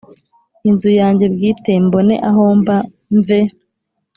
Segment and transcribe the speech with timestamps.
[0.69, 2.75] Inzu yange bwite mbone ahomba
[3.17, 3.39] mve